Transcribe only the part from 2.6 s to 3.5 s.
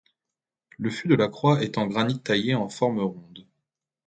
forme ronde.